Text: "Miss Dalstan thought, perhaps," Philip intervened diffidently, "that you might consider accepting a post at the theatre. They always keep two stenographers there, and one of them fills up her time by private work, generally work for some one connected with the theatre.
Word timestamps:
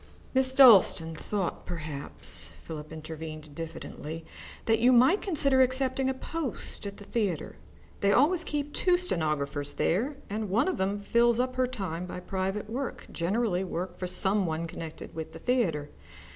"Miss 0.33 0.51
Dalstan 0.51 1.15
thought, 1.15 1.67
perhaps," 1.67 2.49
Philip 2.63 2.91
intervened 2.91 3.53
diffidently, 3.53 4.25
"that 4.65 4.79
you 4.79 4.91
might 4.91 5.21
consider 5.21 5.61
accepting 5.61 6.09
a 6.09 6.13
post 6.15 6.87
at 6.87 6.97
the 6.97 7.03
theatre. 7.03 7.57
They 7.99 8.11
always 8.11 8.43
keep 8.43 8.73
two 8.73 8.97
stenographers 8.97 9.75
there, 9.75 10.17
and 10.27 10.49
one 10.49 10.67
of 10.67 10.77
them 10.77 10.99
fills 11.01 11.39
up 11.39 11.53
her 11.55 11.67
time 11.67 12.07
by 12.07 12.19
private 12.19 12.67
work, 12.67 13.09
generally 13.11 13.63
work 13.63 13.95
for 13.99 14.07
some 14.07 14.47
one 14.47 14.65
connected 14.65 15.13
with 15.13 15.33
the 15.33 15.39
theatre. 15.39 15.91